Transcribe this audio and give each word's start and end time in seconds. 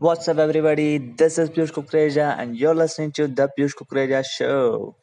What's 0.00 0.28
up, 0.28 0.38
everybody? 0.38 0.98
This 0.98 1.38
is 1.38 1.50
Piyush 1.50 1.72
Kukreja, 1.72 2.38
and 2.38 2.56
you're 2.56 2.72
listening 2.72 3.10
to 3.18 3.26
The 3.26 3.50
Piyush 3.50 3.74
Kukreja 3.74 4.24
Show. 4.24 4.94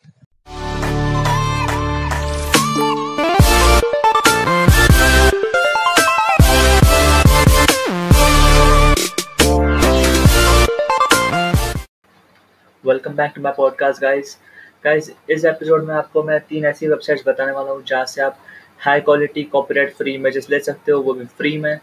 Welcome 12.84 13.16
back 13.16 13.32
to 13.36 13.42
my 13.42 13.54
podcast 13.58 14.02
guys 14.02 14.38
guys 14.86 15.12
इस 15.30 15.46
episode 15.46 15.84
में 15.88 15.94
आपको 15.96 16.24
मैं 16.24 16.40
तीन 16.50 16.66
ऐसी 16.66 16.88
websites 16.88 17.28
बताने 17.28 17.52
वाला 17.52 17.72
हूँ 17.72 17.84
जहाँ 17.88 18.06
से 18.06 18.22
आप 18.22 18.38
high 18.86 19.02
quality 19.02 19.44
copyright 19.52 19.96
free 19.96 20.14
images 20.16 20.50
ले 20.50 20.60
सकते 20.70 20.92
हो 20.92 21.02
वो 21.02 21.14
भी 21.14 21.26
फ्री 21.40 21.58
में 21.58 21.74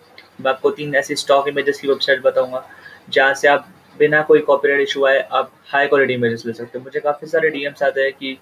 मैं 0.40 0.50
आपको 0.50 0.70
तीन 0.80 0.94
ऐसी 0.94 1.16
स्टॉक 1.16 1.48
इमेजेस 1.48 1.80
की 1.80 1.88
वेबसाइट 1.88 2.22
बताऊँगा 2.22 2.68
जहाँ 3.08 3.34
से 3.34 3.48
आप 3.48 3.68
बिना 3.98 4.22
कोई 4.22 4.40
कॉपीराइट 4.40 4.80
इशू 4.80 5.04
आए 5.06 5.18
आप 5.32 5.52
हाई 5.66 5.86
क्वालिटी 5.86 6.14
इमेजेस 6.14 6.46
ले 6.46 6.52
सकते 6.52 6.78
हो। 6.78 6.84
मुझे 6.84 7.00
काफ़ी 7.00 7.26
सारे 7.28 7.48
डीएम्स 7.50 7.82
आते 7.82 8.02
हैं 8.02 8.12
कि, 8.12 8.38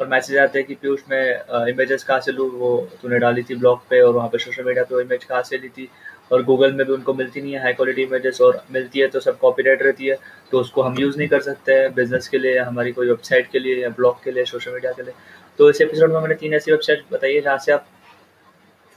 और 0.00 0.08
मैसेज 0.08 0.38
आते 0.38 0.58
हैं 0.58 0.66
कि 0.68 0.74
पीयूष, 0.74 1.00
में 1.10 1.68
इमेजेस 1.68 2.04
कहाँ 2.04 2.20
से 2.20 2.32
लूँ? 2.32 2.48
वो 2.50 2.88
तूने 3.02 3.18
डाली 3.18 3.42
थी 3.42 3.54
ब्लॉग 3.56 3.80
पे 3.90 4.00
और 4.00 4.14
वहाँ 4.14 4.28
पे 4.28 4.38
सोशल 4.38 4.64
मीडिया 4.64 4.84
पे 4.84 4.94
वो 4.94 5.00
इमेज 5.00 5.24
कहाँ 5.24 5.42
से 5.42 5.58
ली 5.58 5.68
थी? 5.68 5.88
और 6.32 6.42
गूगल 6.44 6.72
में 6.72 6.86
भी 6.86 6.92
उनको 6.92 7.12
मिलती 7.14 7.40
नहीं 7.40 7.52
है 7.52 7.60
हाई 7.62 7.72
क्वालिटी 7.72 8.02
इमेजेस 8.02 8.40
और 8.40 8.62
मिलती 8.72 9.00
है 9.00 9.06
तो 9.08 9.20
सब 9.20 9.38
कॉपीराइट 9.38 9.82
रहती 9.82 10.06
है 10.06 10.16
तो 10.52 10.58
उसको 10.60 10.82
हम 10.82 10.98
यूज़ 10.98 11.16
नहीं 11.18 11.28
कर 11.28 11.40
सकते 11.42 11.74
हैं 11.74 11.92
बिज़नेस 11.94 12.28
के 12.28 12.38
लिए 12.38 12.58
हमारी 12.58 12.92
कोई 12.92 13.08
वेबसाइट 13.08 13.50
के 13.52 13.58
लिए 13.58 13.82
या 13.82 13.88
ब्लॉग 13.96 14.22
के 14.24 14.30
लिए 14.32 14.44
सोशल 14.44 14.72
मीडिया 14.72 14.92
के 14.92 15.02
लिए। 15.02 15.14
तो 15.58 15.70
इस 15.70 15.80
एपिसोड 15.80 16.12
में 16.12 16.20
मैंने 16.20 16.34
तीन 16.34 16.54
ऐसी 16.54 16.70
वेबसाइट 16.70 17.04
बताई 17.12 17.34
है 17.34 17.40
जहाँ 17.40 17.58
से 17.58 17.72
आप 17.72 17.86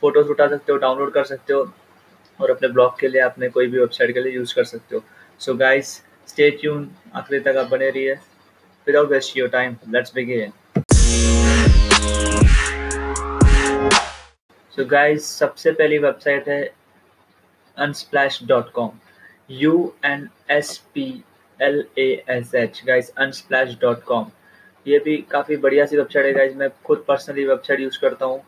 फ़ोटोज़ 0.03 0.27
उठा 0.27 0.47
सकते 0.47 0.71
हो 0.71 0.77
डाउनलोड 0.77 1.11
कर 1.13 1.23
सकते 1.23 1.53
हो। 1.53 1.63
और 2.39 2.51
अपने 2.51 2.67
ब्लॉग 2.67 2.99
के 2.99 3.07
लिए 3.07 3.21
अपने 3.21 3.49
कोई 3.49 3.67
भी 3.67 3.79
वेबसाइट 3.79 4.13
के 4.13 4.21
लिए 4.21 4.33
यूज़ 4.33 4.55
कर 4.55 4.63
सकते 4.63 4.95
हो। 4.95 5.03
सो 5.39 5.53
गाइस 5.55 5.87
स्टे 6.27 6.49
ट्यून 6.51 6.89
आखिरी 7.15 7.39
तक 7.39 7.57
आप 7.57 7.71
बने 7.71 7.89
रहिए। 7.89 8.13
Without 8.87 9.09
waste 9.11 9.37
your 9.37 9.49
time 9.49 9.75
let's 9.95 10.13
begin 10.15 10.51
so 14.77 14.85
guys 14.85 15.25
सबसे 15.39 15.71
पहली 15.71 15.97
वेबसाइट 15.97 16.47
है 16.49 16.63
unsplash.com 17.77 18.89
u 19.49 19.71
n 20.05 20.23
s 20.55 20.67
p 20.95 21.05
l 21.59 21.77
a 21.97 22.07
s 22.33 22.51
h 22.55 22.81
guys 22.87 23.11
unsplash.com 23.21 24.25
ये 24.85 24.99
भी 24.99 25.15
काफ़ी 25.31 25.57
बढ़िया 25.57 25.85
सी 25.85 25.97
वेबसाइट 25.97 26.25
है 26.25 26.33
गाइस 26.33 26.55
मैं 26.55 26.69
खुद 26.85 27.03
पर्सनली 27.07 27.45
वेबसाइट 27.45 27.79
यूज़ 27.79 27.99
करता 28.01 28.25
हूँ 28.25 28.41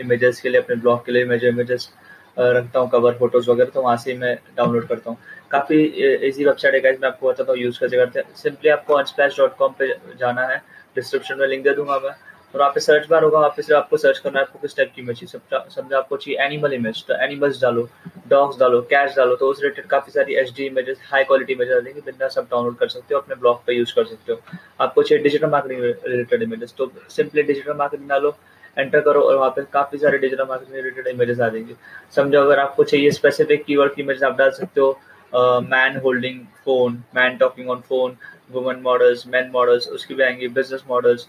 इमेजेस 0.00 0.36
uh, 0.36 0.42
के 0.42 0.48
लिए 0.48 0.60
अपने 0.60 0.76
ब्लॉग 0.76 1.04
के 1.06 1.12
लिए 1.12 1.24
मैं 1.24 1.38
जो 1.38 1.48
इमेजेस 1.48 1.88
रखता 2.36 2.80
हूँ 2.80 2.88
कवर 2.90 3.14
फ़ोटोज़ 3.18 3.50
वगैरह 3.50 3.70
तो 3.70 3.82
वहाँ 3.82 3.96
से 3.96 4.14
मैं 4.14 4.34
डाउनलोड 4.56 4.86
करता 4.88 5.10
हूँ। 5.10 5.18
काफ़ी 5.50 5.82
इजी 5.84 6.44
वेबसाइट 6.44 6.74
है 6.74 6.80
गाइस 6.80 6.98
मैं 7.00 7.08
आपको 7.08 7.28
बताता 7.28 7.52
हूँ 7.52 7.60
यूज़ 7.60 7.80
कैसे 7.80 7.96
करते। 7.96 8.20
हैं 8.20 8.34
सिंपली 8.36 8.70
आपको 8.70 8.94
अनस्प्लैश 8.94 9.38
डॉट 9.38 9.56
कॉम 9.56 9.74
पे 9.78 9.88
जाना 10.20 10.46
है 10.48 10.62
डिस्क्रिप्शन 10.96 11.38
में 11.38 11.46
लिंक 11.46 11.64
दे 11.64 11.74
दूँगा 11.74 11.98
मैं। 11.98 12.14
और 12.54 12.60
वहाँ 12.60 12.70
पे 12.72 12.80
सर्च 12.80 13.06
बार 13.08 13.24
होगा, 13.24 13.38
वहाँ 13.38 13.50
पे 13.56 13.62
सिर्फ़ 13.62 13.78
आपको 13.78 13.96
सर्च 13.96 14.18
करना 14.18 14.38
है, 14.38 14.44
आपको 14.44 14.58
किस 14.58 14.76
टाइप 14.76 14.92
की 14.94 15.02
इमेज 15.02 15.20
चाहिए। 15.20 15.60
समझा 15.74 15.96
आपको 15.98 16.16
चाहिए 16.16 16.38
एनिमल 16.44 16.72
इमेज 16.74 17.04
तो 17.08 17.14
एनिमल्स 17.24 17.60
डालो 17.62 17.88
डॉग्स 18.28 18.58
डालो 18.60 18.80
कैट्स 18.90 19.16
डालो 19.16 19.36
तो 19.36 19.48
उस 19.50 19.62
रिलेटेड 19.62 19.86
काफ़ी 19.90 20.12
सारी 20.12 20.34
H 20.40 20.52
D 20.56 20.66
images 20.66 20.98
high 21.10 21.24
quality 21.24 21.52
image 21.52 21.68
डालेंगे 21.68 22.00
बिना 22.00 22.28
सब 22.28 22.46
डाउनलोड 22.50 22.76
कर 22.78 22.88
सकते 22.88 23.14
हो, 23.14 23.20
अपने 23.20 23.34
ब्लॉग 23.36 23.64
पे 23.66 23.74
यूज़ 23.74 23.94
कर 23.94 24.04
सकते 24.04 24.32
हो। 24.32 24.40
आपको 24.80 25.02
चाहिए 25.02 25.22
डिजिटल 25.24 25.50
मार्केटिंग 25.50 25.82
रिलेटेड 26.06 26.42
इमेजेस 26.42 26.74
तो 26.78 26.90
सिंपली 27.10 27.42
डिजिटल 27.42 27.76
मार्केटिंग 27.76 28.08
डालो 28.08 28.34
एंटर 28.76 29.00
करो 29.00 29.20
और 29.20 29.36
वहाँ 29.36 29.50
पे 29.50 29.62
काफ़ी 29.72 29.98
सारे 29.98 30.18
डिजिटल 30.18 30.44
मार्केटिंग 30.48 30.76
रिलेटेड 30.76 31.06
इमेजेस 31.06 31.40
आ 31.40 31.48
जाएँगे। 31.48 31.74
समझो, 32.16 32.40
अगर 32.40 32.58
आपको 32.58 32.84
चाहिए 32.84 33.10
स्पेसिफिक 33.10 33.64
कीवर्ड 33.64 33.94
की 33.94 34.02
इमेज 34.02 34.24
आप 34.24 34.36
डाल 34.38 34.50
सकते 34.50 34.80
हो 34.80 35.60
man 35.64 35.96
holding 36.04 36.40
phone 36.64 37.02
man 37.16 37.36
talking 37.38 37.70
on 37.70 37.80
phone 37.88 38.16
woman 38.52 38.80
models 38.82 39.26
man 39.26 39.50
models 39.52 39.88
उसकी 39.90 40.14
भी 40.14 40.22
आएँगी 40.22 40.48
बिज़नेस 40.50 40.82
मॉडल्स 40.88 41.28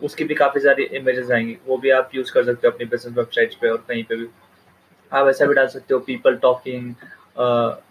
उसकी 0.00 0.24
भी 0.24 0.34
काफ़ी 0.34 0.60
सारी 0.60 0.84
इमेजेस 0.96 1.30
आएँगी। 1.30 1.56
वो 1.66 1.76
भी 1.78 1.90
आप 1.90 2.10
यूज़ 2.14 2.32
कर 2.32 2.44
सकते 2.44 2.66
हो 2.66 2.72
अपनी 2.72 2.86
बिज़नेस 2.86 3.16
वेबसाइट्स 3.16 3.56
पे 3.60 3.68
और 3.68 3.84
कहीं 3.88 4.02
पे 4.04 4.16
भी। 4.16 4.26
आप 5.12 5.28
ऐसा 5.28 5.46
भी 5.46 5.54
डाल 5.54 5.66
सकते 5.68 5.94
हो 5.94 6.00
people 6.00 6.36
talking 6.42 6.94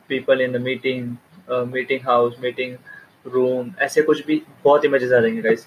people 0.10 0.42
in 0.42 0.52
the 0.52 0.62
meeting 0.62 1.16
meeting 1.72 2.02
house 2.06 2.36
meeting 2.42 2.76
room 3.34 3.72
ऐसे 3.82 4.02
कुछ 4.02 4.26
भी 4.26 4.42
बहुत 4.64 4.86
इमेजेस 4.86 5.12
आ 5.12 5.20
जाएँगे 5.20 5.42
गाइस 5.42 5.66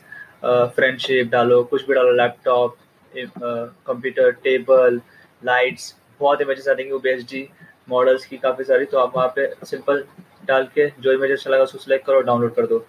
फ्रेंडशिप 0.75 1.31
डालो, 1.31 1.63
कुछ 1.65 1.87
भी 1.87 1.95
डालो 1.95 2.13
लैपटॉप 2.17 2.77
कंप्यूटर 3.17 4.31
टेबल 4.45 5.01
लाइट्स 5.43 5.95
बहुत 6.21 6.43
इमेजेस 6.43 6.69
आ 6.69 6.73
जाएँगे 6.73 6.93
वो 6.93 6.99
बी 6.99 7.49
मॉडल्स 7.89 8.25
की 8.27 8.37
काफ़ी 8.37 8.65
सारी 8.65 8.85
तो 8.85 8.99
आप 8.99 9.17
वहाँ 9.17 9.29
पे 9.37 9.47
सिंपल 9.67 10.05
डाल 10.47 10.69
के 10.75 10.89
जो 11.01 11.13
इमेजेस 11.13 11.43
चला 11.43 11.59
उसको 11.59 11.79
सिलेक्ट 11.79 12.07
करो 12.07 12.21
डाउनलोड 12.21 12.55
कर 12.55 12.67
दो। 12.67 12.87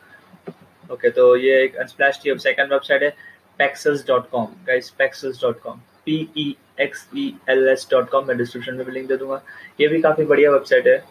ओके 0.93 1.09
तो 1.09 1.35
ये 1.35 1.63
एक 1.63 1.75
अनस्प्लैश 1.75 2.19
की 2.23 2.37
सेकंड 2.39 2.73
वेबसाइट 2.73 3.03
है 3.03 3.13
pexels.com 3.59 4.45
guys 4.67 4.89
pexels.com 4.99 5.79
p 6.05 6.13
e 6.41 6.45
x 6.81 7.01
e 7.15 7.25
l 7.49 7.65
s.com 7.71 8.27
मैं 8.27 8.37
डिस्क्रिप्शन 8.37 8.75
में 8.75 8.85
भी 8.85 8.91
लिंक 8.91 9.07
दे 9.07 9.17
दूँगा। 9.17 9.41
ये 9.81 9.87
भी 9.87 10.01
काफ़ी 10.01 10.25
बढ़िया 10.25 10.51
वेबसाइट 10.51 10.87
है। 10.87 11.03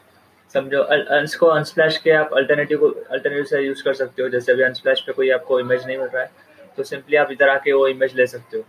समझो 0.55 0.85
इसको 1.23 1.47
अनस्प्लैश 1.47 1.97
के 2.05 2.11
आप 2.11 2.31
अल्टरनेटिव 2.37 2.79
को 2.79 2.89
अल्टरनेटिव 2.89 3.45
से 3.45 3.61
यूज़ 3.61 3.83
कर 3.85 3.95
सकते 3.95 4.23
हो। 4.23 4.29
जैसे 4.29 4.53
अभी 4.53 4.63
अनस्प्लैश 4.63 5.01
पे 5.01 5.13
कोई 5.13 5.31
आपको 5.31 5.61
इमेज 5.61 5.87
नहीं 5.87 5.99
मिल 5.99 6.09
रहा 6.09 6.23
है 6.23 6.31
तो 6.77 6.83
सिंपली 6.83 7.17
आप 7.17 7.33
इधर 7.33 7.49
आके 7.49 7.73
वो 7.73 7.87
इमेज 7.89 8.17
ले 8.17 8.27
सकते 8.27 8.59
हो। 8.59 8.65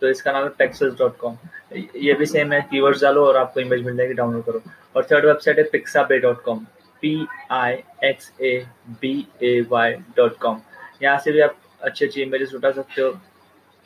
तो 0.00 0.08
इसका 0.08 0.32
नाम 0.32 0.44
है 0.44 0.48
पेक्सल्स 0.58 0.98
डॉट 0.98 1.16
कॉम 1.18 1.36
ये 1.76 2.14
भी 2.14 2.26
सेम 2.26 2.52
है 2.52 2.60
कीवर्ड्स 2.70 3.02
डालो 3.02 3.24
और 3.26 3.36
आपको 3.36 3.60
इमेज 3.60 3.84
मिल 3.84 3.96
जाएगी 3.96 4.14
डाउनलोड 4.14 4.44
करो। 4.44 4.62
और 4.96 5.06
थर्ड 5.10 5.26
वेबसाइट 5.26 5.58
है 5.58 5.64
Pixabay 6.02 6.18
dot 6.18 6.42
com 6.42 6.64
P 7.02 7.26
I 7.52 7.76
X 8.04 8.32
A 8.42 8.54
B 9.02 9.14
A 9.42 9.60
Y 9.70 9.94
dot 10.16 10.38
com 10.38 10.60
यहाँ 11.02 11.18
से 11.18 11.32
भी 11.32 11.40
आप 11.40 11.56
अच्छी 11.82 12.04
अच्छी 12.04 12.22
इमेजेस 12.22 12.54
उठा 12.54 12.70
सकते 12.70 13.02
हो। 13.02 13.14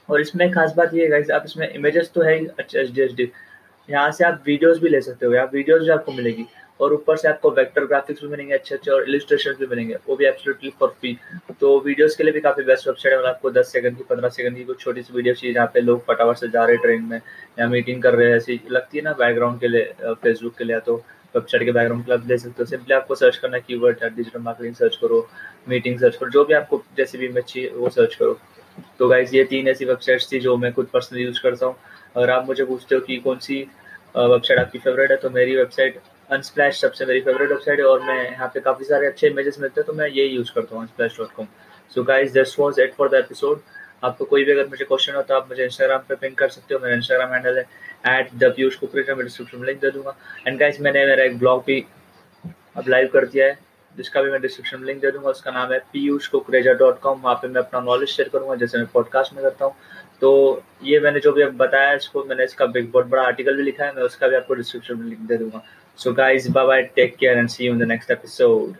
और 0.09 0.21
इसमें 0.21 0.51
खास 0.53 0.75
बात 0.77 0.95
ये 0.95 1.07
है 1.07 1.23
आप 1.33 1.43
इसमें 1.47 1.69
इमेजेस 1.69 2.11
तो 2.15 2.23
है 2.23 2.39
ही, 2.39 2.47
अच्छे 2.47 2.81
एच 2.81 2.91
डी 2.91 3.01
एच 3.03 3.13
डी 3.15 3.31
यहाँ 3.89 4.11
से 4.11 4.25
आप 4.25 4.43
वीडियोस 4.47 4.79
भी 4.79 4.89
ले 4.89 5.01
सकते 5.01 5.27
हो, 5.27 5.33
यहाँ 5.35 5.49
वीडियोस 5.53 5.83
भी 5.83 5.91
आपको 5.91 6.13
मिलेगी। 6.13 6.47
और 6.81 6.93
ऊपर 6.93 7.17
से 7.17 7.29
आपको 7.29 7.51
वेक्टर 7.51 7.85
ग्राफिक्स 7.87 8.23
भी 8.23 8.29
मिलेंगे, 8.29 8.55
अच्छे 8.55 8.75
अच्छे, 8.75 8.91
और 8.91 9.09
इलिस्ट्रेशन 9.09 9.55
भी 9.59 9.67
मिलेंगे। 9.67 9.97
वो 10.09 10.17
भी 10.17 10.25
एब्सोल्युटली 10.27 10.71
फॉर 10.81 10.89
फ्री 11.01 11.17
तो 11.65 11.79
वीडियोस 11.81 12.17
के 12.17 12.25
लिए 12.25 12.33
भी 12.33 12.41
काफ़ी 12.41 12.63
बेस्ट 12.65 12.87
वेबसाइट 12.87 13.13
है। 13.13 13.19
मतलब 13.19 13.29
आपको 13.29 13.51
10 13.51 13.71
सेकंड 13.73 13.97
की 13.97 14.03
15 14.05 14.29
सेकंड 14.29 14.57
की 14.57 14.65
कुछ 14.65 14.81
छोटी 14.81 15.03
सी 15.03 15.13
वीडियो 15.15 15.35
चाहिए, 15.35 15.55
जहाँ 15.55 15.67
पे 15.75 15.81
लोग 15.81 16.01
फटाफट 16.07 16.37
से 16.39 16.49
जा 16.49 16.65
रहे 16.65 16.77
हैं 16.77 16.83
ट्रेन 16.83 17.03
में, 17.03 17.21
या 17.59 17.69
मीटिंग 17.69 18.03
कर 18.03 18.15
रहे 18.15 18.29
हैं, 18.29 18.37
ऐसी 18.37 18.61
लगती 18.71 18.99
है 18.99 19.05
ना 19.05 19.13
बैकग्राउंड 19.21 19.61
के 19.61 19.69
लिए 19.69 20.15
फेसबुक 20.15 20.57
के 20.59 20.65
लिए 20.65 20.81
तो 20.81 20.97
वेबसाइट 21.35 21.65
के 21.65 21.73
बैकग्राउंड 21.73 22.05
के 22.07 22.13
आप 22.13 22.27
ले 22.29 22.39
सकते 22.39 22.63
हो। 22.63 22.65
सिंपली 22.67 22.95
आपको 22.95 23.15
सर्च 23.15 23.37
करना 23.37 23.59
की 23.59 23.77
वर्ड 23.77 24.05
डिजिटल 24.07 24.41
मार्केटिंग 24.41 24.75
सर्च 24.75 24.97
करो 24.97 25.27
मीटिंग 25.69 25.99
सर्च 26.01 26.17
करो, 26.17 26.31
जो 26.31 26.45
भी 26.45 26.55
आपको 26.55 26.83
जैसे 26.97 27.19
भी 27.19 27.27
इमेज 27.27 27.45
चाहिए, 27.45 27.69
वो 27.71 27.89
सर्च 27.91 28.15
करो। 28.15 28.39
तो 28.99 29.09
गाइज़ 29.09 29.35
ये 29.37 29.45
तीन 29.47 29.69
ऐसी 29.69 29.85
वेबसाइट्स 29.85 30.33
थी 30.33 30.41
जो 30.41 30.57
मैं 30.57 30.73
खुद 30.73 30.87
पर्सनली 30.93 31.25
यूज़ 31.25 31.41
करता 31.43 31.67
हूँ। 31.67 31.77
अगर 32.17 32.31
आप 32.31 32.47
मुझे 32.47 32.65
पूछते 32.65 32.95
हो 32.95 33.01
कि 33.01 33.17
कौन 33.19 33.39
सी 33.39 33.61
वेबसाइट 34.17 34.61
आपकी 34.61 34.79
फेवरेट 34.79 35.11
है 35.11 35.17
तो 35.17 35.31
मेरी 35.31 35.57
वेबसाइट 35.57 35.99
अनस्प्लैश 36.35 36.81
सबसे 36.81 37.07
मेरी 37.07 37.21
फेवरेट 37.21 37.51
वेबसाइट 37.51 37.79
है 37.79 37.85
और 37.87 38.03
मैं 38.03 38.23
यहाँ 38.31 38.49
पे 38.55 38.61
काफ़ी 38.61 38.85
सारे 38.85 39.07
अच्छे 39.07 39.29
इमेजेस 39.29 39.59
मिलते 39.61 39.81
हैं 39.81 39.87
तो 39.87 39.93
मैं 39.93 40.09
ये 40.09 40.27
यूज़ 40.27 40.53
करता 40.55 40.75
हूँ 40.75 40.83
Unsplash 40.83 41.17
dot 41.19 41.33
com 41.33 41.47
so 41.97 42.03
guys 42.05 42.33
this 42.35 42.59
was 42.59 42.81
it 42.81 42.95
for 42.95 43.09
the 43.09 43.25
episode 43.25 43.61
आपको 44.05 44.25
कोई 44.25 44.45
भी 44.45 44.53
अगर 44.53 44.67
मुझे 44.69 44.85
क्वेश्चन 44.85 45.15
हो 45.15 45.23
तो 45.23 45.35
आप 45.35 45.49
मुझे 45.49 45.65
इंस्टाग्राम 45.65 46.01
पे 46.09 46.15
पिंक 46.15 46.39
कर 46.39 46.49
सकते 46.49 46.75
हो, 46.75 46.81
मेरा 46.81 46.95
इंस्टाग्राम 46.97 47.33
हैंडल 47.33 47.59
है 47.59 48.19
एट 48.19 48.35
द 48.35 48.53
पीयूष 48.57 48.77
कुकरेज 48.77 49.11
मैं 49.11 49.25
डिस्क्रिप्शन 49.25 49.59
में 49.59 49.67
लिंक 49.67 49.81
दे 49.81 49.91
दूँगा। 49.91 50.17
एंड 50.47 50.59
गाइज़ 50.61 50.83
मैंने 50.83 51.07
मेरा 51.07 51.25
एक 51.25 51.39
ब्लॉग 51.39 51.63
भी 51.67 51.85
अब 52.77 52.89
लाइव 52.89 53.09
कर 53.13 53.27
दिया 53.27 53.47
है, 53.47 53.59
जिसका 53.95 54.23
भी 54.23 54.31
मैं 54.31 54.41
डिस्क्रिप्शन 54.41 54.79
में 54.81 54.87
लिंक 54.87 55.01
दे 55.03 55.11
दूँगा, 55.11 55.31
उसका 55.31 55.51
नाम 55.51 55.73
है 55.73 55.79
पीयूष 55.93 56.27
कुकरेजा 56.29 56.73
डॉट 56.75 56.99
कॉम 57.01 57.21
वहाँ 57.21 57.35
पे 57.43 57.49
मैं 57.49 57.61
अपना 57.61 57.81
नॉलेज 57.81 58.09
शेयर 58.09 58.29
करूँगा, 58.29 58.55
जैसे 58.57 58.79
मैं 58.79 58.87
पॉडकास्ट 58.95 59.35
में 59.35 59.43
करता 59.43 59.65
हूँ। 59.65 59.75
तो 60.21 60.63
ये 60.85 61.01
मैंने 61.01 61.21
जो 61.21 61.33
भी 61.33 61.43
अब 61.43 61.57
बताया, 61.57 61.95
इसको 61.95 62.25
मैंने 62.25 62.45
इसका 62.45 62.67
बिग 62.67 62.91
बहुत 62.93 63.07
बड़ा 63.07 63.23
आर्टिकल 63.23 63.57
भी 63.57 63.63
लिखा 63.63 63.85
है, 63.85 63.95
मैं 63.97 64.03
उसका 64.03 64.29
भी 64.29 64.37
आपको 64.37 64.55
डिस्क्रिप्शन 64.55 64.99
में 64.99 65.09
लिंक 65.09 65.21
दे 65.21 65.37
दूँगा। 65.37 65.63
So, 65.97 66.13
guys, 66.13 66.49
bye 66.49 66.67
bye. 66.67 66.91
Take 66.95 67.19
care 67.19 67.39
and 67.39 67.51
see 67.51 67.65
you 67.65 67.73
in 67.73 67.79
the 67.79 67.87
next 67.87 68.11
episode. 68.11 68.79